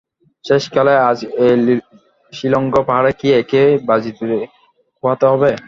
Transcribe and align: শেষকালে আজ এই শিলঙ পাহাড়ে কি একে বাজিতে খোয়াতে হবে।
শেষকালে 0.45 0.93
আজ 1.09 1.19
এই 1.45 1.55
শিলঙ 2.33 2.63
পাহাড়ে 2.87 3.11
কি 3.19 3.27
একে 3.41 3.63
বাজিতে 3.87 4.25
খোয়াতে 4.97 5.25
হবে। 5.31 5.51